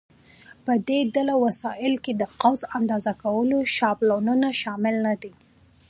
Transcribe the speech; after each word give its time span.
په 0.65 0.73
دې 0.87 0.99
ډله 1.13 1.33
وسایلو 1.45 2.01
کې 2.05 2.13
د 2.15 2.23
قوس 2.41 2.61
اندازه 2.77 3.13
کولو 3.23 3.57
شابلونونه 3.75 4.47
شامل 4.61 4.95
نه 5.05 5.13
دي. 5.21 5.33